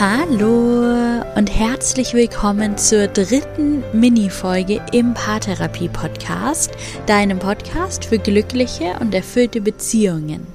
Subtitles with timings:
[0.00, 6.70] Hallo und herzlich willkommen zur dritten Mini-Folge im Paartherapie-Podcast,
[7.04, 10.46] deinem Podcast für glückliche und erfüllte Beziehungen.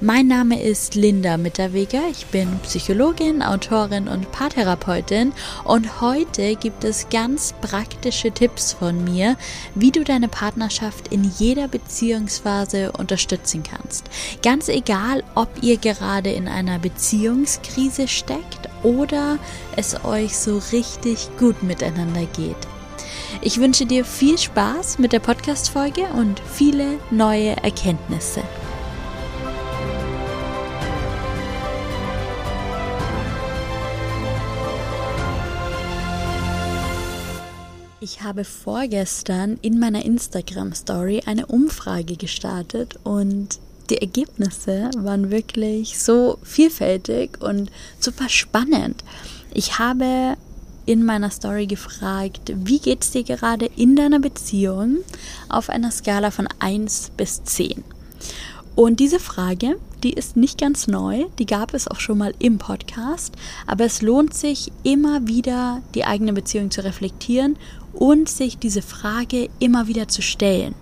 [0.00, 2.00] Mein Name ist Linda Mitterweger.
[2.10, 5.32] Ich bin Psychologin, Autorin und Paartherapeutin
[5.64, 9.36] und heute gibt es ganz praktische Tipps von mir,
[9.74, 14.06] wie du deine Partnerschaft in jeder Beziehungsphase unterstützen kannst.
[14.42, 19.38] Ganz egal, ob ihr gerade in einer Beziehungskrise steckt oder
[19.76, 22.56] es euch so richtig gut miteinander geht.
[23.42, 28.42] Ich wünsche dir viel Spaß mit der Podcast-Folge und viele neue Erkenntnisse.
[38.08, 45.98] Ich habe vorgestern in meiner Instagram Story eine Umfrage gestartet und die Ergebnisse waren wirklich
[45.98, 49.02] so vielfältig und super spannend.
[49.52, 50.36] Ich habe
[50.86, 54.98] in meiner Story gefragt, wie geht es dir gerade in deiner Beziehung
[55.48, 57.82] auf einer Skala von 1 bis 10?
[58.76, 62.58] Und diese Frage, die ist nicht ganz neu, die gab es auch schon mal im
[62.58, 63.34] Podcast,
[63.66, 67.56] aber es lohnt sich immer wieder, die eigene Beziehung zu reflektieren
[67.92, 70.74] und sich diese Frage immer wieder zu stellen.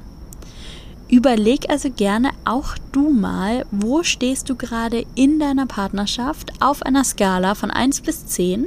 [1.08, 7.04] Überleg also gerne auch du mal, wo stehst du gerade in deiner Partnerschaft auf einer
[7.04, 8.66] Skala von 1 bis 10?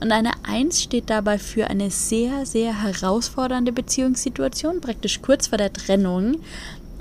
[0.00, 5.72] Und eine 1 steht dabei für eine sehr, sehr herausfordernde Beziehungssituation, praktisch kurz vor der
[5.72, 6.36] Trennung.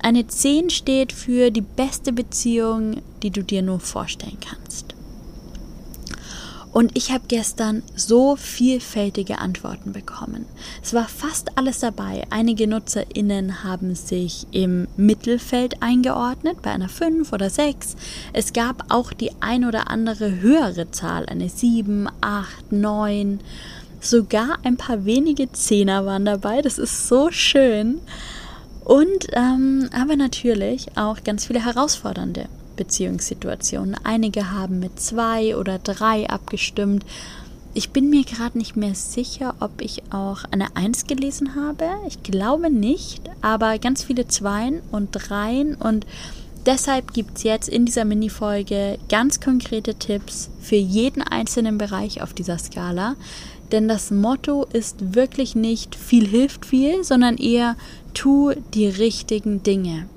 [0.01, 4.94] Eine 10 steht für die beste Beziehung, die du dir nur vorstellen kannst.
[6.75, 10.45] Und ich habe gestern so vielfältige Antworten bekommen.
[10.83, 12.23] Es war fast alles dabei.
[12.31, 17.95] Einige NutzerInnen haben sich im Mittelfeld eingeordnet, bei einer 5 oder 6.
[18.33, 23.39] Es gab auch die ein oder andere höhere Zahl, eine 7, 8, 9.
[24.01, 26.61] Sogar ein paar wenige Zehner waren dabei.
[26.61, 28.01] Das ist so schön.
[28.83, 32.49] Und ähm, aber natürlich auch ganz viele herausfordernde.
[32.75, 33.95] Beziehungssituationen.
[34.03, 37.05] Einige haben mit zwei oder drei abgestimmt.
[37.73, 41.89] Ich bin mir gerade nicht mehr sicher, ob ich auch eine Eins gelesen habe.
[42.07, 46.05] Ich glaube nicht, aber ganz viele Zweien und Dreien und
[46.65, 52.33] deshalb gibt es jetzt in dieser Mini-Folge ganz konkrete Tipps für jeden einzelnen Bereich auf
[52.33, 53.15] dieser Skala.
[53.71, 57.75] Denn das Motto ist wirklich nicht viel hilft viel, sondern eher
[58.13, 60.07] tu die richtigen Dinge.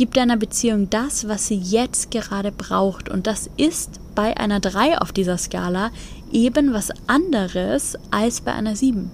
[0.00, 3.10] Gib deiner Beziehung das, was sie jetzt gerade braucht.
[3.10, 5.90] Und das ist bei einer 3 auf dieser Skala
[6.32, 9.10] eben was anderes als bei einer 7.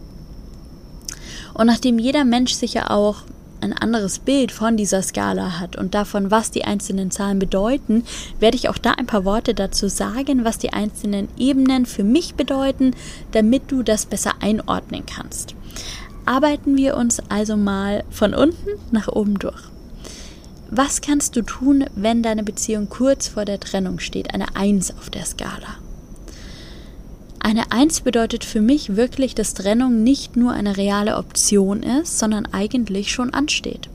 [1.54, 3.22] Und nachdem jeder Mensch sicher auch
[3.60, 8.04] ein anderes Bild von dieser Skala hat und davon, was die einzelnen Zahlen bedeuten,
[8.38, 12.36] werde ich auch da ein paar Worte dazu sagen, was die einzelnen Ebenen für mich
[12.36, 12.94] bedeuten,
[13.32, 15.56] damit du das besser einordnen kannst.
[16.26, 19.64] Arbeiten wir uns also mal von unten nach oben durch.
[20.70, 24.34] Was kannst du tun, wenn deine Beziehung kurz vor der Trennung steht?
[24.34, 25.76] Eine Eins auf der Skala.
[27.38, 32.46] Eine Eins bedeutet für mich wirklich, dass Trennung nicht nur eine reale Option ist, sondern
[32.46, 33.88] eigentlich schon ansteht.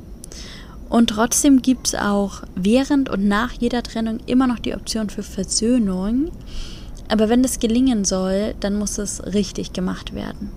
[0.87, 5.23] Und trotzdem gibt es auch während und nach jeder Trennung immer noch die Option für
[5.23, 6.31] Versöhnung.
[7.09, 10.51] Aber wenn das gelingen soll, dann muss es richtig gemacht werden.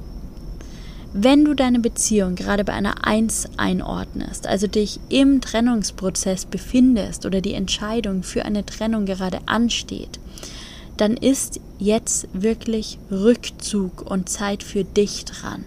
[1.17, 7.41] Wenn du deine Beziehung gerade bei einer Eins einordnest, also dich im Trennungsprozess befindest oder
[7.41, 10.19] die Entscheidung für eine Trennung gerade ansteht,
[10.97, 15.65] dann ist jetzt wirklich Rückzug und Zeit für dich dran.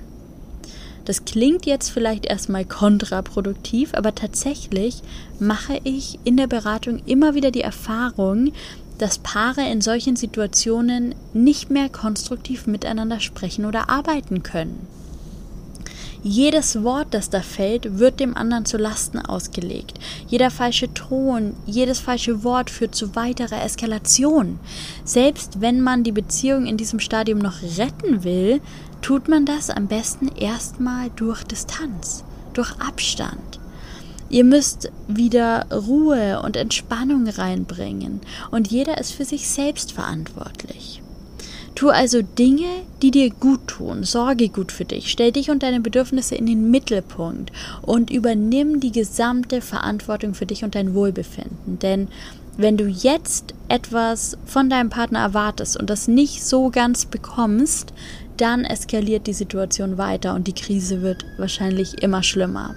[1.05, 5.01] Das klingt jetzt vielleicht erstmal kontraproduktiv, aber tatsächlich
[5.39, 8.51] mache ich in der Beratung immer wieder die Erfahrung,
[8.97, 14.96] dass Paare in solchen Situationen nicht mehr konstruktiv miteinander sprechen oder arbeiten können.
[16.29, 19.97] Jedes Wort, das da fällt, wird dem anderen zu Lasten ausgelegt.
[20.27, 24.59] Jeder falsche Ton, jedes falsche Wort führt zu weiterer Eskalation.
[25.05, 28.59] Selbst wenn man die Beziehung in diesem Stadium noch retten will,
[29.01, 33.61] tut man das am besten erstmal durch Distanz, durch Abstand.
[34.27, 38.19] Ihr müsst wieder Ruhe und Entspannung reinbringen
[38.51, 41.01] und jeder ist für sich selbst verantwortlich.
[41.77, 42.65] Tu also Dinge,
[43.03, 44.03] die dir gut tun.
[44.03, 45.11] Sorge gut für dich.
[45.11, 47.51] Stell dich und deine Bedürfnisse in den Mittelpunkt
[47.83, 51.77] und übernimm die gesamte Verantwortung für dich und dein Wohlbefinden.
[51.77, 52.07] Denn
[52.57, 57.93] wenn du jetzt etwas von deinem Partner erwartest und das nicht so ganz bekommst,
[58.37, 62.73] dann eskaliert die Situation weiter und die Krise wird wahrscheinlich immer schlimmer.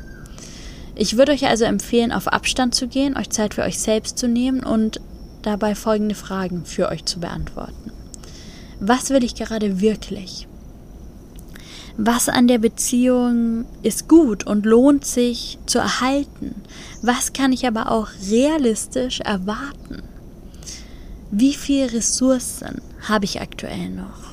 [0.94, 4.28] Ich würde euch also empfehlen, auf Abstand zu gehen, euch Zeit für euch selbst zu
[4.28, 5.00] nehmen und
[5.40, 7.92] dabei folgende Fragen für euch zu beantworten.
[8.80, 10.48] Was will ich gerade wirklich?
[11.98, 16.54] Was an der Beziehung ist gut und lohnt sich zu erhalten?
[17.02, 20.02] Was kann ich aber auch realistisch erwarten?
[21.30, 24.30] Wie viele Ressourcen habe ich aktuell noch?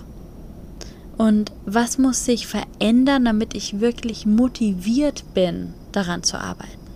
[1.18, 6.87] Und was muss sich verändern, damit ich wirklich motiviert bin, daran zu arbeiten?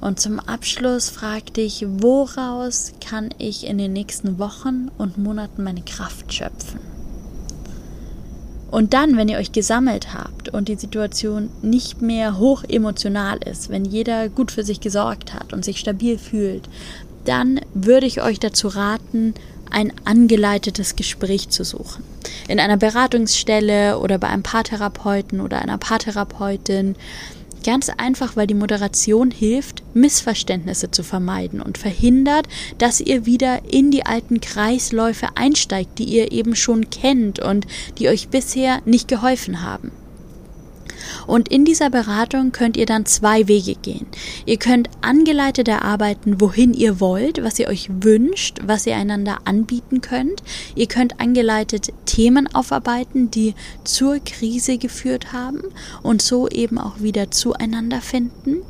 [0.00, 5.82] Und zum Abschluss frag dich, woraus kann ich in den nächsten Wochen und Monaten meine
[5.82, 6.80] Kraft schöpfen?
[8.70, 13.68] Und dann, wenn ihr euch gesammelt habt und die Situation nicht mehr hoch emotional ist,
[13.68, 16.68] wenn jeder gut für sich gesorgt hat und sich stabil fühlt,
[17.24, 19.34] dann würde ich euch dazu raten,
[19.70, 22.02] ein angeleitetes Gespräch zu suchen.
[22.48, 26.96] In einer Beratungsstelle oder bei einem Paartherapeuten oder einer Paartherapeutin
[27.64, 32.46] Ganz einfach, weil die Moderation hilft, Missverständnisse zu vermeiden und verhindert,
[32.78, 37.66] dass ihr wieder in die alten Kreisläufe einsteigt, die ihr eben schon kennt und
[37.98, 39.92] die euch bisher nicht geholfen haben.
[41.30, 44.06] Und in dieser Beratung könnt ihr dann zwei Wege gehen.
[44.46, 50.00] Ihr könnt angeleitet erarbeiten, wohin ihr wollt, was ihr euch wünscht, was ihr einander anbieten
[50.00, 50.42] könnt.
[50.74, 53.54] Ihr könnt angeleitet Themen aufarbeiten, die
[53.84, 55.62] zur Krise geführt haben
[56.02, 58.62] und so eben auch wieder zueinander finden.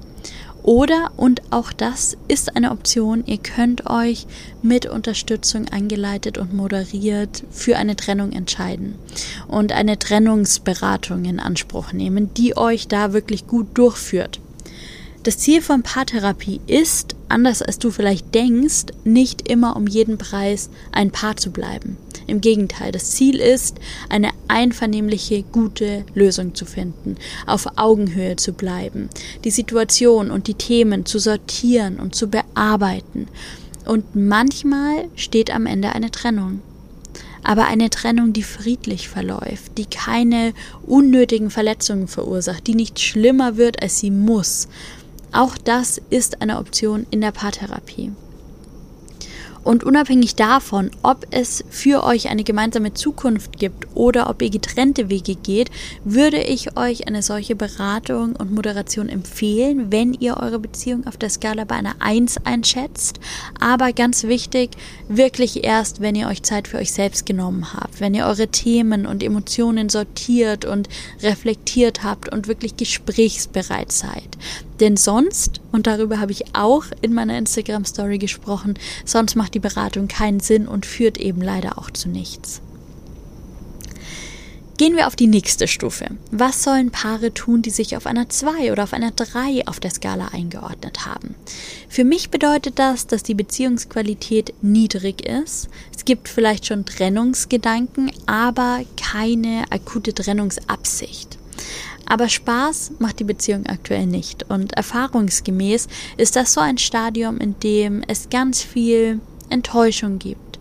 [0.62, 4.26] Oder, und auch das ist eine Option, ihr könnt euch
[4.62, 8.96] mit Unterstützung angeleitet und moderiert für eine Trennung entscheiden
[9.48, 14.40] und eine Trennungsberatung in Anspruch nehmen, die euch da wirklich gut durchführt.
[15.22, 20.70] Das Ziel von Paartherapie ist, anders als du vielleicht denkst, nicht immer um jeden Preis
[20.92, 21.96] ein Paar zu bleiben.
[22.26, 23.78] Im Gegenteil, das Ziel ist,
[24.08, 27.16] eine einvernehmliche, gute Lösung zu finden,
[27.46, 29.08] auf Augenhöhe zu bleiben,
[29.44, 33.28] die Situation und die Themen zu sortieren und zu bearbeiten.
[33.86, 36.62] Und manchmal steht am Ende eine Trennung
[37.42, 40.52] aber eine Trennung, die friedlich verläuft, die keine
[40.86, 44.68] unnötigen Verletzungen verursacht, die nicht schlimmer wird, als sie muss,
[45.32, 48.12] auch das ist eine Option in der Paartherapie.
[49.62, 55.10] Und unabhängig davon, ob es für euch eine gemeinsame Zukunft gibt oder ob ihr getrennte
[55.10, 55.70] Wege geht,
[56.02, 61.28] würde ich euch eine solche Beratung und Moderation empfehlen, wenn ihr eure Beziehung auf der
[61.28, 63.20] Skala bei einer 1 einschätzt.
[63.60, 64.70] Aber ganz wichtig,
[65.08, 69.04] wirklich erst, wenn ihr euch Zeit für euch selbst genommen habt, wenn ihr eure Themen
[69.04, 70.88] und Emotionen sortiert und
[71.22, 74.38] reflektiert habt und wirklich gesprächsbereit seid.
[74.80, 78.74] Denn sonst, und darüber habe ich auch in meiner Instagram-Story gesprochen,
[79.04, 82.62] sonst macht die Beratung keinen Sinn und führt eben leider auch zu nichts.
[84.78, 86.06] Gehen wir auf die nächste Stufe.
[86.30, 89.90] Was sollen Paare tun, die sich auf einer 2 oder auf einer 3 auf der
[89.90, 91.34] Skala eingeordnet haben?
[91.90, 95.68] Für mich bedeutet das, dass die Beziehungsqualität niedrig ist.
[95.94, 101.39] Es gibt vielleicht schon Trennungsgedanken, aber keine akute Trennungsabsicht.
[102.10, 104.50] Aber Spaß macht die Beziehung aktuell nicht.
[104.50, 105.86] Und erfahrungsgemäß
[106.16, 110.58] ist das so ein Stadium, in dem es ganz viel Enttäuschung gibt.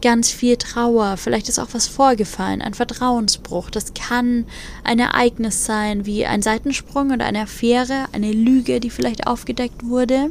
[0.00, 3.68] Ganz viel Trauer, vielleicht ist auch was vorgefallen, ein Vertrauensbruch.
[3.68, 4.46] Das kann
[4.84, 10.30] ein Ereignis sein, wie ein Seitensprung oder eine Affäre, eine Lüge, die vielleicht aufgedeckt wurde.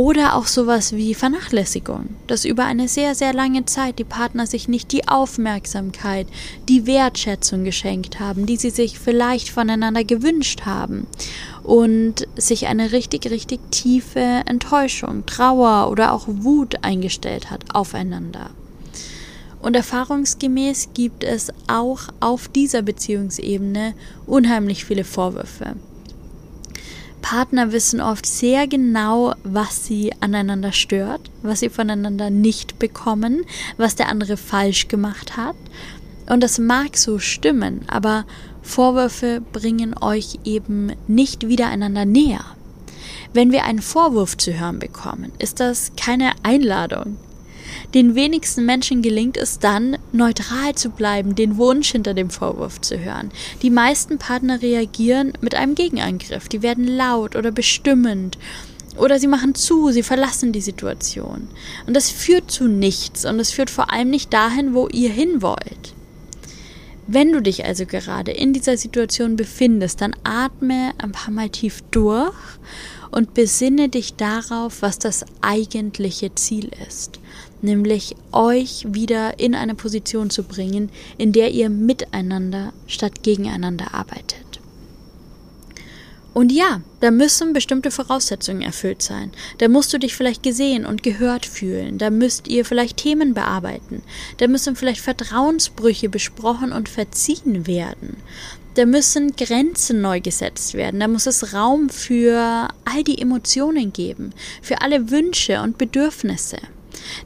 [0.00, 4.66] Oder auch sowas wie Vernachlässigung, dass über eine sehr, sehr lange Zeit die Partner sich
[4.66, 6.26] nicht die Aufmerksamkeit,
[6.70, 11.06] die Wertschätzung geschenkt haben, die sie sich vielleicht voneinander gewünscht haben
[11.64, 18.48] und sich eine richtig, richtig tiefe Enttäuschung, Trauer oder auch Wut eingestellt hat aufeinander.
[19.60, 23.92] Und erfahrungsgemäß gibt es auch auf dieser Beziehungsebene
[24.26, 25.76] unheimlich viele Vorwürfe.
[27.22, 33.44] Partner wissen oft sehr genau, was sie aneinander stört, was sie voneinander nicht bekommen,
[33.76, 35.56] was der andere falsch gemacht hat.
[36.28, 38.24] Und das mag so stimmen, aber
[38.62, 42.44] Vorwürfe bringen euch eben nicht wieder einander näher.
[43.32, 47.16] Wenn wir einen Vorwurf zu hören bekommen, ist das keine Einladung,
[47.94, 52.98] den wenigsten Menschen gelingt es dann, neutral zu bleiben, den Wunsch hinter dem Vorwurf zu
[52.98, 53.30] hören.
[53.62, 56.48] Die meisten Partner reagieren mit einem Gegenangriff.
[56.48, 58.38] Die werden laut oder bestimmend.
[58.96, 61.48] Oder sie machen zu, sie verlassen die Situation.
[61.86, 65.42] Und das führt zu nichts und es führt vor allem nicht dahin, wo ihr hin
[65.42, 65.94] wollt.
[67.06, 71.82] Wenn du dich also gerade in dieser Situation befindest, dann atme ein paar Mal tief
[71.90, 72.34] durch
[73.10, 77.18] und besinne dich darauf, was das eigentliche Ziel ist
[77.62, 84.50] nämlich euch wieder in eine Position zu bringen, in der ihr miteinander statt gegeneinander arbeitet.
[86.32, 89.32] Und ja, da müssen bestimmte Voraussetzungen erfüllt sein.
[89.58, 91.98] Da musst du dich vielleicht gesehen und gehört fühlen.
[91.98, 94.02] Da müsst ihr vielleicht Themen bearbeiten.
[94.38, 98.16] Da müssen vielleicht Vertrauensbrüche besprochen und verziehen werden.
[98.74, 101.00] Da müssen Grenzen neu gesetzt werden.
[101.00, 106.58] Da muss es Raum für all die Emotionen geben, für alle Wünsche und Bedürfnisse.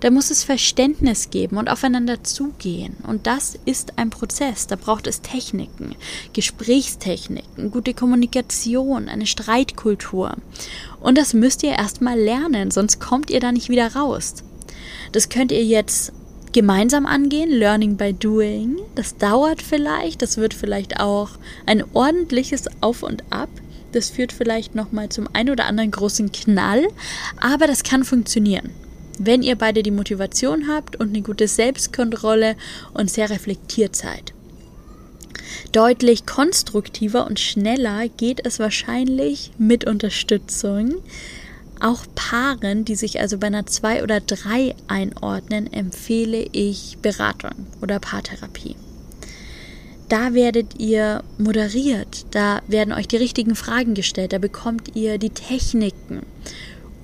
[0.01, 2.97] Da muss es Verständnis geben und aufeinander zugehen.
[3.07, 4.67] Und das ist ein Prozess.
[4.67, 5.95] Da braucht es Techniken,
[6.33, 10.37] Gesprächstechniken, gute Kommunikation, eine Streitkultur.
[11.01, 14.35] Und das müsst ihr erstmal lernen, sonst kommt ihr da nicht wieder raus.
[15.13, 16.13] Das könnt ihr jetzt
[16.53, 18.79] gemeinsam angehen, Learning by Doing.
[18.95, 21.31] Das dauert vielleicht, das wird vielleicht auch
[21.67, 23.51] ein ordentliches Auf und Ab.
[23.93, 26.89] Das führt vielleicht nochmal zum ein oder anderen großen Knall,
[27.41, 28.71] aber das kann funktionieren.
[29.19, 32.57] Wenn ihr beide die Motivation habt und eine gute Selbstkontrolle
[32.93, 34.33] und sehr reflektiert seid.
[35.73, 40.95] Deutlich konstruktiver und schneller geht es wahrscheinlich mit Unterstützung.
[41.81, 47.99] Auch Paaren, die sich also bei einer 2 oder 3 einordnen, empfehle ich Beratung oder
[47.99, 48.77] Paartherapie.
[50.09, 55.31] Da werdet ihr moderiert, da werden euch die richtigen Fragen gestellt, da bekommt ihr die
[55.31, 56.23] Techniken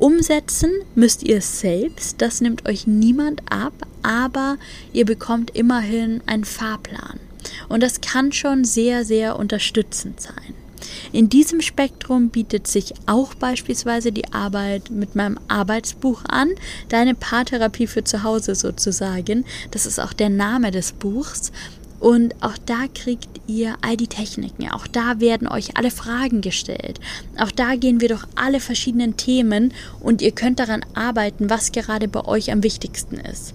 [0.00, 4.57] Umsetzen müsst ihr selbst, das nimmt euch niemand ab, aber
[4.95, 7.21] ihr bekommt immerhin einen Fahrplan.
[7.69, 10.54] Und das kann schon sehr, sehr unterstützend sein.
[11.12, 16.49] In diesem Spektrum bietet sich auch beispielsweise die Arbeit mit meinem Arbeitsbuch an,
[16.88, 19.45] deine Paartherapie für zu Hause sozusagen.
[19.71, 21.52] Das ist auch der Name des Buchs.
[22.00, 24.71] Und auch da kriegt ihr all die Techniken.
[24.71, 26.99] Auch da werden euch alle Fragen gestellt.
[27.38, 32.09] Auch da gehen wir durch alle verschiedenen Themen und ihr könnt daran arbeiten, was gerade
[32.09, 33.54] bei euch am wichtigsten ist.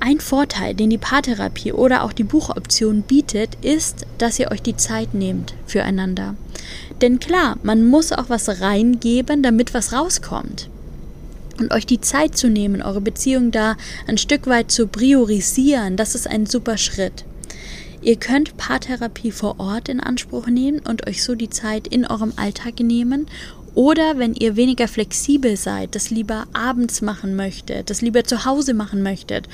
[0.00, 4.76] Ein Vorteil, den die Paartherapie oder auch die Buchoption bietet, ist, dass ihr euch die
[4.76, 6.34] Zeit nehmt füreinander.
[7.00, 10.70] Denn klar, man muss auch was reingeben, damit was rauskommt
[11.60, 16.14] und euch die Zeit zu nehmen, eure Beziehung da ein Stück weit zu priorisieren, das
[16.14, 17.24] ist ein super Schritt.
[18.00, 22.32] Ihr könnt Paartherapie vor Ort in Anspruch nehmen und euch so die Zeit in eurem
[22.36, 23.26] Alltag nehmen
[23.78, 28.74] oder wenn ihr weniger flexibel seid, das lieber abends machen möchtet, das lieber zu Hause
[28.74, 29.48] machen möchtet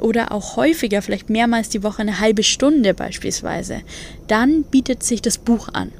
[0.00, 3.82] oder auch häufiger, vielleicht mehrmals die Woche eine halbe Stunde beispielsweise,
[4.26, 5.92] dann bietet sich das Buch an.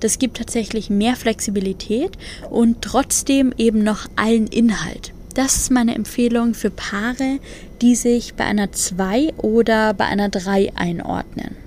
[0.00, 2.10] Das gibt tatsächlich mehr Flexibilität
[2.50, 5.14] und trotzdem eben noch allen Inhalt.
[5.32, 7.38] Das ist meine Empfehlung für Paare,
[7.80, 11.61] die sich bei einer 2 oder bei einer 3 einordnen.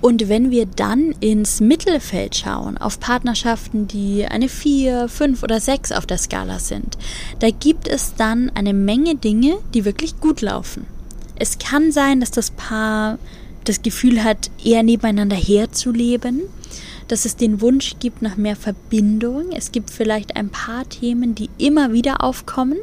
[0.00, 5.92] Und wenn wir dann ins Mittelfeld schauen, auf Partnerschaften, die eine 4, 5 oder 6
[5.92, 6.98] auf der Skala sind,
[7.38, 10.86] da gibt es dann eine Menge Dinge, die wirklich gut laufen.
[11.38, 13.18] Es kann sein, dass das Paar
[13.64, 16.42] das Gefühl hat, eher nebeneinander herzuleben,
[17.08, 19.52] dass es den Wunsch gibt nach mehr Verbindung.
[19.52, 22.78] Es gibt vielleicht ein paar Themen, die immer wieder aufkommen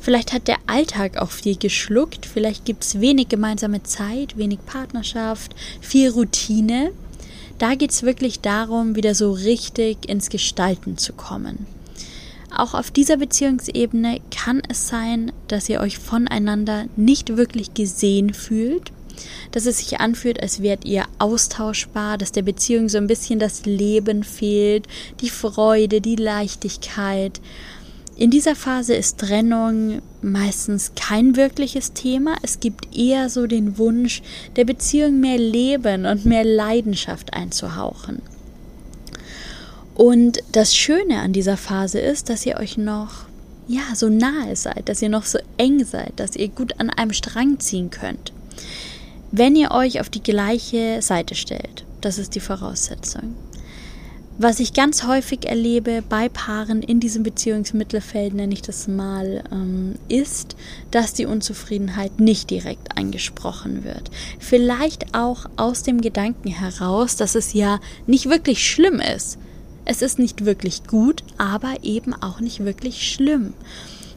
[0.00, 5.54] Vielleicht hat der Alltag auch viel geschluckt, vielleicht gibt es wenig gemeinsame Zeit, wenig Partnerschaft,
[5.80, 6.92] viel Routine.
[7.58, 11.66] Da geht es wirklich darum, wieder so richtig ins Gestalten zu kommen.
[12.56, 18.92] Auch auf dieser Beziehungsebene kann es sein, dass ihr euch voneinander nicht wirklich gesehen fühlt,
[19.52, 23.66] dass es sich anfühlt, als wärt ihr austauschbar, dass der Beziehung so ein bisschen das
[23.66, 24.86] Leben fehlt,
[25.20, 27.40] die Freude, die Leichtigkeit.
[28.16, 32.36] In dieser Phase ist Trennung meistens kein wirkliches Thema.
[32.42, 34.22] Es gibt eher so den Wunsch,
[34.56, 38.20] der Beziehung mehr Leben und mehr Leidenschaft einzuhauchen.
[39.94, 43.26] Und das Schöne an dieser Phase ist, dass ihr euch noch
[43.70, 47.12] ja, so nahe seid, dass ihr noch so eng seid, dass ihr gut an einem
[47.12, 48.32] Strang ziehen könnt.
[49.30, 53.36] Wenn ihr euch auf die gleiche Seite stellt, das ist die Voraussetzung.
[54.42, 59.96] Was ich ganz häufig erlebe bei Paaren in diesem Beziehungsmittelfeld, nenne ich das mal, ähm,
[60.08, 60.56] ist,
[60.90, 64.10] dass die Unzufriedenheit nicht direkt angesprochen wird.
[64.38, 69.36] Vielleicht auch aus dem Gedanken heraus, dass es ja nicht wirklich schlimm ist.
[69.84, 73.52] Es ist nicht wirklich gut, aber eben auch nicht wirklich schlimm.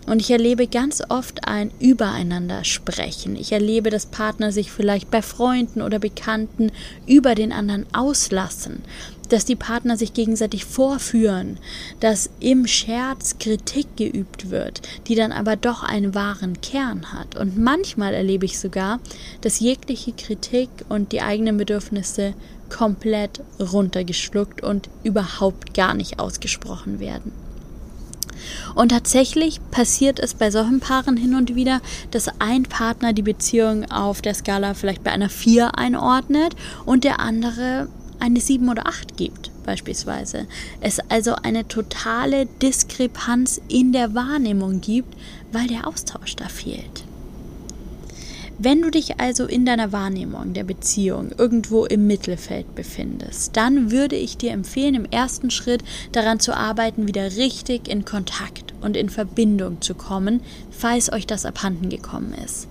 [0.06, 3.36] Und ich erlebe ganz oft ein Übereinander sprechen.
[3.36, 6.72] Ich erlebe, dass Partner sich vielleicht bei Freunden oder Bekannten
[7.08, 8.84] über den anderen auslassen
[9.34, 11.58] dass die Partner sich gegenseitig vorführen,
[12.00, 17.36] dass im Scherz Kritik geübt wird, die dann aber doch einen wahren Kern hat.
[17.36, 19.00] Und manchmal erlebe ich sogar,
[19.42, 22.36] dass jegliche Kritik und die eigenen Bedürfnisse
[22.70, 27.43] komplett runtergeschluckt und überhaupt gar nicht ausgesprochen werden.
[28.76, 31.82] Und tatsächlich passiert es bei solchen Paaren hin und wieder,
[32.12, 37.20] dass ein Partner die Beziehung auf der Skala vielleicht bei einer 4 einordnet und der
[37.20, 37.88] andere
[38.20, 39.52] eine 7 oder 8 gibt.
[39.66, 40.46] beispielsweise.
[40.82, 45.16] Es also eine totale Diskrepanz in der Wahrnehmung gibt,
[45.52, 47.06] weil der Austausch da fehlt.
[48.60, 54.16] Wenn du dich also in deiner Wahrnehmung der Beziehung irgendwo im Mittelfeld befindest, dann würde
[54.16, 59.10] ich dir empfehlen, im ersten Schritt daran zu arbeiten, wieder richtig in Kontakt und in
[59.10, 62.68] Verbindung zu kommen, falls euch das abhanden gekommen ist.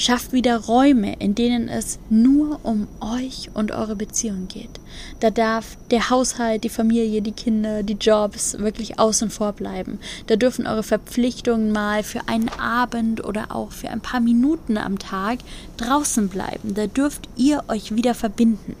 [0.00, 4.70] Schafft wieder Räume, in denen es nur um euch und eure Beziehung geht.
[5.18, 9.98] Da darf der Haushalt, die Familie, die Kinder, die Jobs wirklich außen vor bleiben.
[10.28, 15.00] Da dürfen eure Verpflichtungen mal für einen Abend oder auch für ein paar Minuten am
[15.00, 15.40] Tag
[15.78, 16.74] draußen bleiben.
[16.74, 18.76] Da dürft ihr euch wieder verbinden.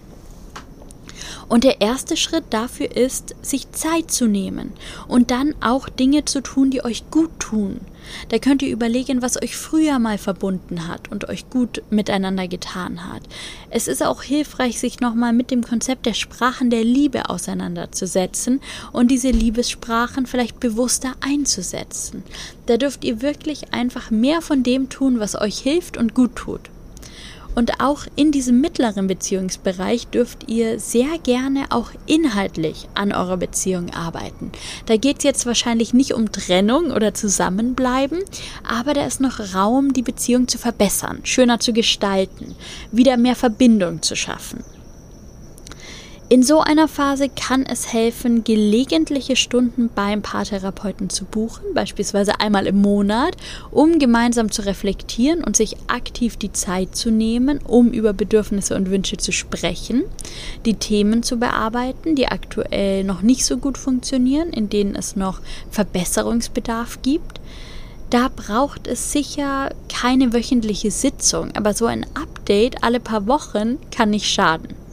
[1.48, 4.72] Und der erste Schritt dafür ist, sich Zeit zu nehmen
[5.08, 7.80] und dann auch Dinge zu tun, die euch gut tun.
[8.28, 13.06] Da könnt ihr überlegen, was euch früher mal verbunden hat und euch gut miteinander getan
[13.12, 13.22] hat.
[13.70, 18.60] Es ist auch hilfreich, sich nochmal mit dem Konzept der Sprachen der Liebe auseinanderzusetzen
[18.92, 22.22] und diese Liebessprachen vielleicht bewusster einzusetzen.
[22.66, 26.70] Da dürft ihr wirklich einfach mehr von dem tun, was euch hilft und gut tut.
[27.58, 33.90] Und auch in diesem mittleren Beziehungsbereich dürft ihr sehr gerne auch inhaltlich an eurer Beziehung
[33.90, 34.52] arbeiten.
[34.86, 38.20] Da geht es jetzt wahrscheinlich nicht um Trennung oder Zusammenbleiben,
[38.62, 42.54] aber da ist noch Raum, die Beziehung zu verbessern, schöner zu gestalten,
[42.92, 44.62] wieder mehr Verbindung zu schaffen.
[46.30, 52.66] In so einer Phase kann es helfen, gelegentliche Stunden beim Paartherapeuten zu buchen, beispielsweise einmal
[52.66, 53.34] im Monat,
[53.70, 58.90] um gemeinsam zu reflektieren und sich aktiv die Zeit zu nehmen, um über Bedürfnisse und
[58.90, 60.04] Wünsche zu sprechen,
[60.66, 65.40] die Themen zu bearbeiten, die aktuell noch nicht so gut funktionieren, in denen es noch
[65.70, 67.40] Verbesserungsbedarf gibt.
[68.10, 74.10] Da braucht es sicher keine wöchentliche Sitzung, aber so ein Update alle paar Wochen kann
[74.10, 74.87] nicht schaden.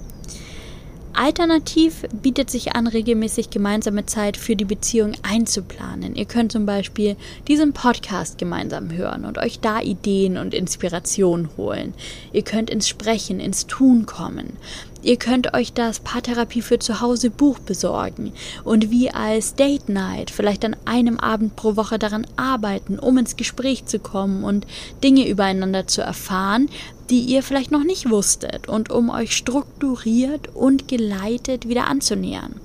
[1.17, 6.15] Alternativ bietet sich an, regelmäßig gemeinsame Zeit für die Beziehung einzuplanen.
[6.15, 7.15] Ihr könnt zum Beispiel
[7.47, 11.93] diesen Podcast gemeinsam hören und euch da Ideen und Inspiration holen.
[12.34, 14.58] Ihr könnt ins Sprechen, ins Tun kommen.
[15.06, 20.32] Ihr könnt euch das Paartherapie für zu Hause Buch besorgen und wie als Date Night
[20.32, 24.65] vielleicht an einem Abend pro Woche daran arbeiten, um ins Gespräch zu kommen und
[25.04, 26.69] Dinge übereinander zu erfahren,
[27.10, 32.56] die ihr vielleicht noch nicht wusstet und um euch strukturiert und geleitet wieder anzunähern.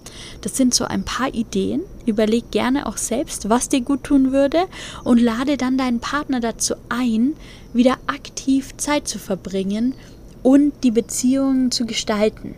[0.41, 1.83] Das sind so ein paar Ideen.
[2.07, 4.65] Überleg gerne auch selbst, was dir gut tun würde
[5.05, 7.35] und lade dann deinen Partner dazu ein,
[7.73, 9.95] wieder aktiv Zeit zu verbringen
[10.43, 12.55] und die Beziehungen zu gestalten.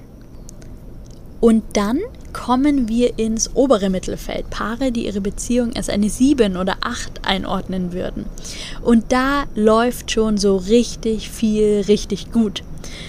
[1.43, 1.99] Und dann
[2.33, 4.49] kommen wir ins obere Mittelfeld.
[4.49, 8.27] Paare, die ihre Beziehung als eine 7 oder 8 einordnen würden.
[8.81, 12.63] Und da läuft schon so richtig viel richtig gut.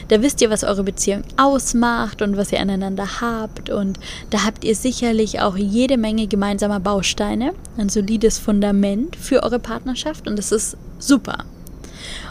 [0.08, 3.70] Da wisst ihr, was eure Beziehung ausmacht und was ihr aneinander habt.
[3.70, 4.00] Und
[4.32, 10.28] da habt ihr sicherlich auch jede Menge gemeinsamer Bausteine, ein solides Fundament für eure Partnerschaft.
[10.28, 11.46] Und das ist super.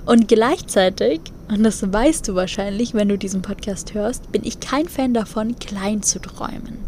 [0.05, 1.21] Und gleichzeitig,
[1.53, 5.57] und das weißt du wahrscheinlich, wenn du diesen Podcast hörst, bin ich kein Fan davon,
[5.59, 6.79] klein zu träumen.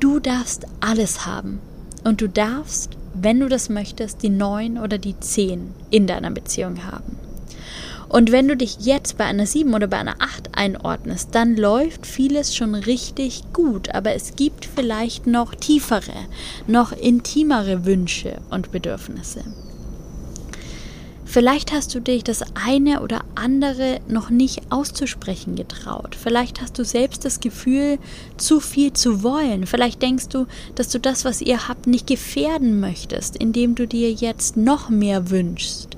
[0.00, 1.60] Du darfst alles haben.
[2.02, 6.84] Und du darfst, wenn du das möchtest, die neun oder die zehn in deiner Beziehung
[6.84, 7.16] haben.
[8.08, 12.04] Und wenn du dich jetzt bei einer 7 oder bei einer 8 einordnest, dann läuft
[12.04, 16.12] vieles schon richtig gut, aber es gibt vielleicht noch tiefere,
[16.66, 19.44] noch intimere Wünsche und Bedürfnisse.
[21.32, 26.14] Vielleicht hast du dich das eine oder andere noch nicht auszusprechen getraut.
[26.14, 27.98] Vielleicht hast du selbst das Gefühl,
[28.36, 29.64] zu viel zu wollen.
[29.64, 34.12] Vielleicht denkst du, dass du das, was ihr habt, nicht gefährden möchtest, indem du dir
[34.12, 35.96] jetzt noch mehr wünschst.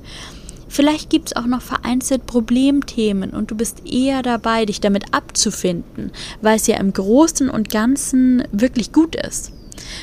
[0.69, 6.13] Vielleicht gibt es auch noch vereinzelt Problemthemen und du bist eher dabei, dich damit abzufinden,
[6.43, 9.51] weil es ja im Großen und Ganzen wirklich gut ist.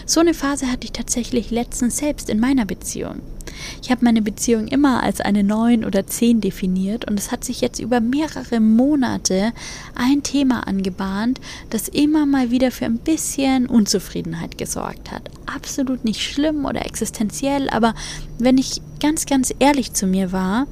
[0.05, 3.21] So eine Phase hatte ich tatsächlich letztens selbst in meiner Beziehung.
[3.81, 7.61] Ich habe meine Beziehung immer als eine 9 oder 10 definiert und es hat sich
[7.61, 9.53] jetzt über mehrere Monate
[9.95, 15.29] ein Thema angebahnt, das immer mal wieder für ein bisschen Unzufriedenheit gesorgt hat.
[15.45, 17.93] Absolut nicht schlimm oder existenziell, aber
[18.39, 20.67] wenn ich ganz, ganz ehrlich zu mir war,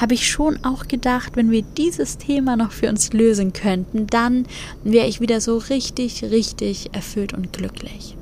[0.00, 4.46] habe ich schon auch gedacht, wenn wir dieses Thema noch für uns lösen könnten, dann
[4.84, 8.17] wäre ich wieder so richtig, richtig erfüllt und glücklich.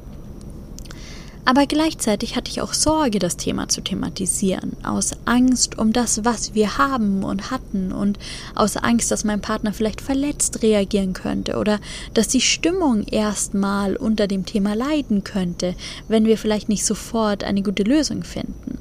[1.47, 6.55] Aber gleichzeitig hatte ich auch Sorge, das Thema zu thematisieren, aus Angst um das, was
[6.55, 8.19] wir haben und hatten und
[8.57, 11.79] aus Angst, dass mein Partner vielleicht verletzt reagieren könnte oder
[12.15, 15.77] dass die Stimmung erstmal unter dem Thema leiden könnte,
[16.09, 18.79] wenn wir vielleicht nicht sofort eine gute Lösung finden.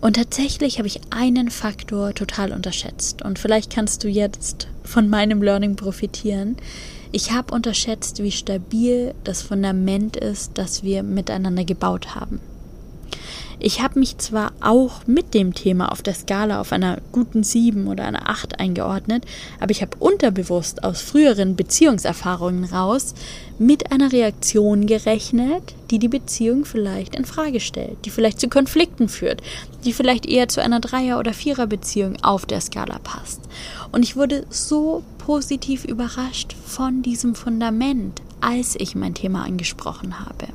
[0.00, 5.42] Und tatsächlich habe ich einen Faktor total unterschätzt und vielleicht kannst du jetzt von meinem
[5.42, 6.58] Learning profitieren.
[7.12, 12.40] Ich habe unterschätzt, wie stabil das Fundament ist, das wir miteinander gebaut haben.
[13.58, 17.88] Ich habe mich zwar auch mit dem Thema auf der Skala auf einer guten 7
[17.88, 19.24] oder einer 8 eingeordnet,
[19.60, 23.14] aber ich habe unterbewusst aus früheren Beziehungserfahrungen raus
[23.58, 29.08] mit einer Reaktion gerechnet, die die Beziehung vielleicht in Frage stellt, die vielleicht zu Konflikten
[29.08, 29.40] führt,
[29.86, 33.40] die vielleicht eher zu einer Dreier- oder Vierer-Beziehung auf der Skala passt.
[33.90, 40.46] Und ich wurde so positiv überrascht von diesem Fundament, als ich mein Thema angesprochen habe.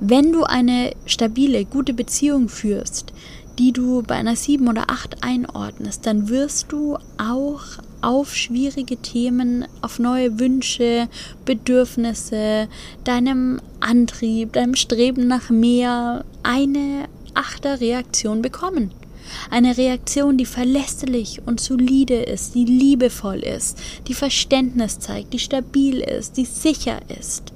[0.00, 3.12] Wenn du eine stabile, gute Beziehung führst,
[3.58, 7.60] die du bei einer 7 oder 8 einordnest, dann wirst du auch
[8.00, 11.08] auf schwierige Themen, auf neue Wünsche,
[11.44, 12.66] Bedürfnisse,
[13.04, 18.90] deinem Antrieb, deinem Streben nach mehr eine Achterreaktion bekommen.
[19.50, 26.00] Eine Reaktion, die verlässlich und solide ist, die liebevoll ist, die Verständnis zeigt, die stabil
[26.00, 27.52] ist, die sicher ist.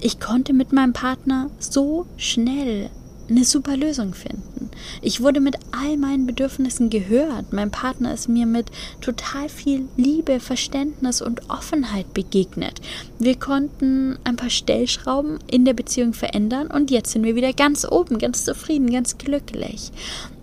[0.00, 2.90] Ich konnte mit meinem Partner so schnell
[3.28, 4.70] eine super Lösung finden.
[5.02, 7.52] Ich wurde mit all meinen Bedürfnissen gehört.
[7.52, 8.66] Mein Partner ist mir mit
[9.00, 12.80] total viel Liebe, Verständnis und Offenheit begegnet.
[13.18, 17.86] Wir konnten ein paar Stellschrauben in der Beziehung verändern und jetzt sind wir wieder ganz
[17.90, 19.90] oben, ganz zufrieden, ganz glücklich.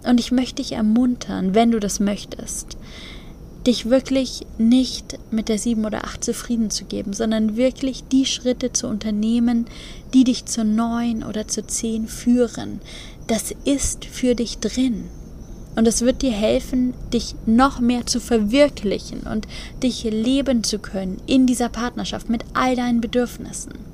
[0.04, 2.78] Und ich möchte dich ermuntern, wenn du das möchtest,
[3.68, 8.74] dich wirklich nicht mit der sieben oder acht zufrieden zu geben, sondern wirklich die Schritte
[8.74, 9.66] zu unternehmen,
[10.14, 12.82] die dich zur neun oder zur zehn führen.
[13.28, 15.06] Das ist für dich drin.
[15.76, 19.48] Und es wird dir helfen, dich noch mehr zu verwirklichen und
[19.82, 23.91] dich leben zu können in dieser Partnerschaft mit all deinen Bedürfnissen.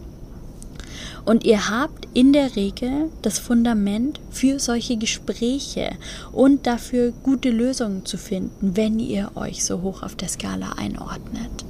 [1.27, 5.89] Und ihr habt in der Regel das Fundament für solche Gespräche
[6.31, 11.66] und dafür gute Lösungen zu finden, wenn ihr euch so hoch auf der Skala einordnet.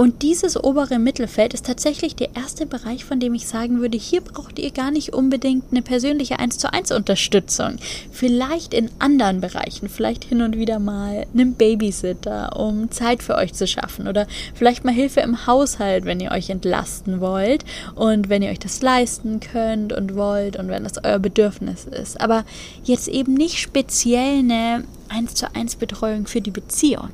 [0.00, 4.22] Und dieses obere Mittelfeld ist tatsächlich der erste Bereich, von dem ich sagen würde, hier
[4.22, 7.76] braucht ihr gar nicht unbedingt eine persönliche 1 zu 1 Unterstützung.
[8.10, 13.52] Vielleicht in anderen Bereichen, vielleicht hin und wieder mal einen Babysitter, um Zeit für euch
[13.52, 18.40] zu schaffen oder vielleicht mal Hilfe im Haushalt, wenn ihr euch entlasten wollt und wenn
[18.40, 22.18] ihr euch das leisten könnt und wollt und wenn das euer Bedürfnis ist.
[22.22, 22.46] Aber
[22.84, 27.10] jetzt eben nicht speziell eine 1 zu 1 Betreuung für die Beziehung.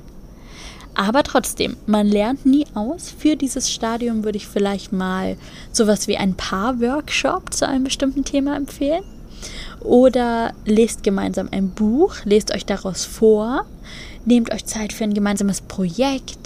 [0.97, 3.15] Aber trotzdem, man lernt nie aus.
[3.17, 5.37] Für dieses Stadium würde ich vielleicht mal
[5.71, 9.05] sowas wie ein Paar-Workshop zu einem bestimmten Thema empfehlen.
[9.81, 13.67] Oder lest gemeinsam ein Buch, lest euch daraus vor,
[14.25, 16.39] nehmt euch Zeit für ein gemeinsames Projekt.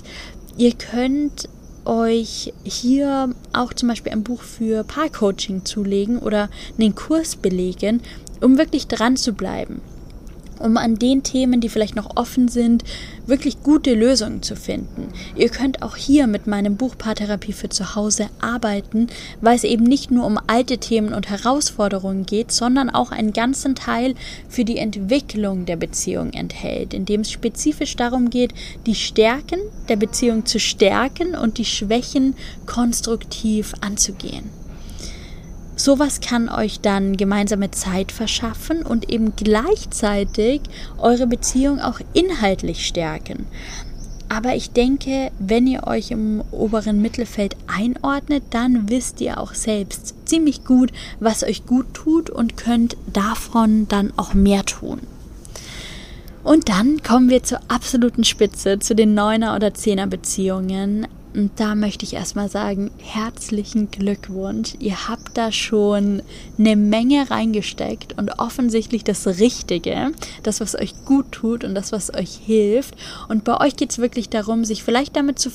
[0.57, 1.49] Ihr könnt
[1.85, 8.03] euch hier auch zum Beispiel ein Buch für Paarcoaching zulegen oder einen Kurs belegen,
[8.41, 9.81] um wirklich dran zu bleiben
[10.61, 12.85] um an den Themen, die vielleicht noch offen sind,
[13.27, 15.09] wirklich gute Lösungen zu finden.
[15.35, 19.09] Ihr könnt auch hier mit meinem Buch Paartherapie für zu Hause arbeiten,
[19.41, 23.75] weil es eben nicht nur um alte Themen und Herausforderungen geht, sondern auch einen ganzen
[23.75, 24.15] Teil
[24.49, 28.53] für die Entwicklung der Beziehung enthält, in dem es spezifisch darum geht,
[28.87, 32.35] die Stärken der Beziehung zu stärken und die Schwächen
[32.67, 34.60] konstruktiv anzugehen.
[35.83, 40.61] Sowas kann euch dann gemeinsame Zeit verschaffen und eben gleichzeitig
[40.99, 43.47] eure Beziehung auch inhaltlich stärken.
[44.29, 50.17] Aber ich denke, wenn ihr euch im oberen Mittelfeld einordnet, dann wisst ihr auch selbst
[50.27, 55.01] ziemlich gut, was euch gut tut und könnt davon dann auch mehr tun.
[56.45, 61.07] Und dann kommen wir zur absoluten Spitze, zu den Neuner- oder Zehner-Beziehungen.
[61.33, 64.75] Und da möchte ich erstmal sagen, herzlichen Glückwunsch.
[64.81, 66.23] Ihr habt da schon
[66.59, 70.11] eine Menge reingesteckt und offensichtlich das Richtige,
[70.43, 72.97] das, was euch gut tut und das, was euch hilft.
[73.29, 75.51] Und bei euch geht es wirklich darum, sich vielleicht damit zu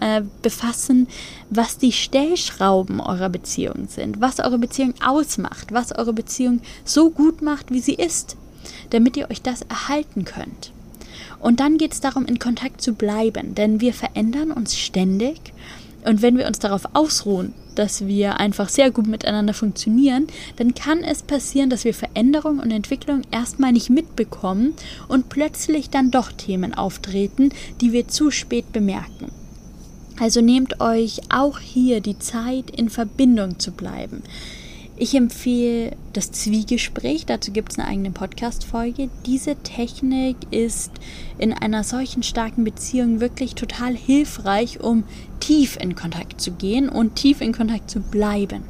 [0.00, 1.08] äh, befassen,
[1.48, 7.40] was die Stellschrauben eurer Beziehung sind, was eure Beziehung ausmacht, was eure Beziehung so gut
[7.40, 8.36] macht, wie sie ist,
[8.90, 10.72] damit ihr euch das erhalten könnt.
[11.44, 15.38] Und dann geht es darum, in Kontakt zu bleiben, denn wir verändern uns ständig.
[16.02, 20.26] Und wenn wir uns darauf ausruhen, dass wir einfach sehr gut miteinander funktionieren,
[20.56, 24.72] dann kann es passieren, dass wir Veränderung und Entwicklung erstmal nicht mitbekommen
[25.06, 27.50] und plötzlich dann doch Themen auftreten,
[27.82, 29.30] die wir zu spät bemerken.
[30.18, 34.22] Also nehmt euch auch hier die Zeit, in Verbindung zu bleiben.
[34.96, 39.10] Ich empfehle das Zwiegespräch, dazu gibt es eine eigene Podcast-Folge.
[39.26, 40.92] Diese Technik ist
[41.36, 45.02] in einer solchen starken Beziehung wirklich total hilfreich, um
[45.40, 48.62] tief in Kontakt zu gehen und tief in Kontakt zu bleiben.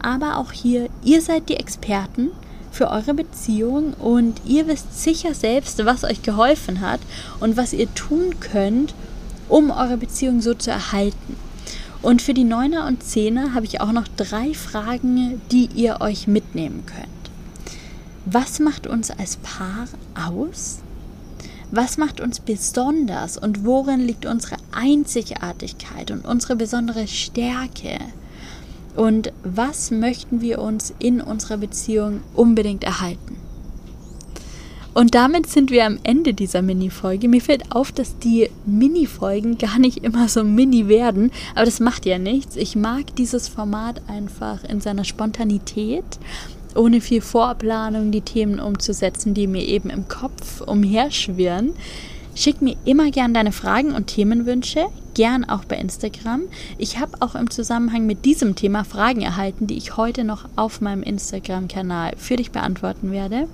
[0.00, 2.30] Aber auch hier, ihr seid die Experten
[2.72, 7.00] für eure Beziehung und ihr wisst sicher selbst, was euch geholfen hat
[7.38, 8.94] und was ihr tun könnt,
[9.48, 11.36] um eure Beziehung so zu erhalten.
[12.00, 16.28] Und für die Neuner und Zehner habe ich auch noch drei Fragen, die ihr euch
[16.28, 17.08] mitnehmen könnt.
[18.24, 20.78] Was macht uns als Paar aus?
[21.70, 27.98] Was macht uns besonders und worin liegt unsere Einzigartigkeit und unsere besondere Stärke?
[28.96, 33.36] Und was möchten wir uns in unserer Beziehung unbedingt erhalten?
[34.94, 37.28] Und damit sind wir am Ende dieser Mini-Folge.
[37.28, 42.06] Mir fällt auf, dass die Mini-Folgen gar nicht immer so mini werden, aber das macht
[42.06, 42.56] ja nichts.
[42.56, 46.04] Ich mag dieses Format einfach in seiner Spontanität
[46.74, 51.74] ohne viel Vorplanung die Themen umzusetzen, die mir eben im Kopf umherschwirren.
[52.34, 56.42] Schick mir immer gern deine Fragen und Themenwünsche, gern auch bei Instagram.
[56.78, 60.80] Ich habe auch im Zusammenhang mit diesem Thema Fragen erhalten, die ich heute noch auf
[60.80, 63.48] meinem Instagram-Kanal für dich beantworten werde.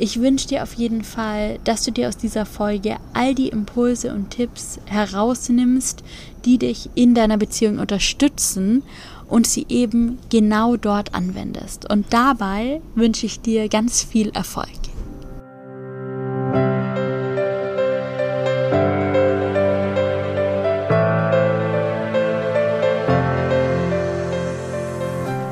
[0.00, 4.14] Ich wünsche dir auf jeden Fall, dass du dir aus dieser Folge all die Impulse
[4.14, 6.04] und Tipps herausnimmst,
[6.44, 8.84] die dich in deiner Beziehung unterstützen
[9.26, 11.90] und sie eben genau dort anwendest.
[11.90, 14.68] Und dabei wünsche ich dir ganz viel Erfolg.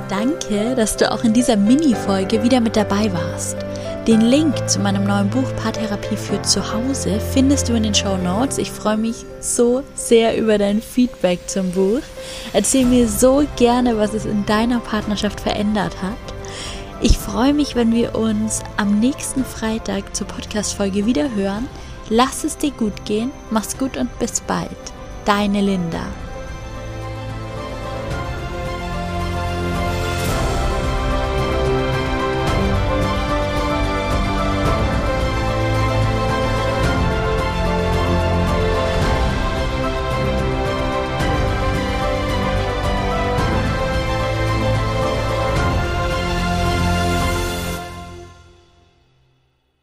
[0.09, 3.57] Danke, dass du auch in dieser Mini-Folge wieder mit dabei warst.
[4.07, 8.17] Den Link zu meinem neuen Buch Paartherapie für zu Hause findest du in den Show
[8.17, 8.57] Notes.
[8.57, 12.03] Ich freue mich so sehr über dein Feedback zum Buch.
[12.53, 16.17] Erzähl mir so gerne, was es in deiner Partnerschaft verändert hat.
[17.01, 21.67] Ich freue mich, wenn wir uns am nächsten Freitag zur Podcast-Folge wieder hören.
[22.09, 24.71] Lass es dir gut gehen, mach's gut und bis bald.
[25.25, 26.07] Deine Linda.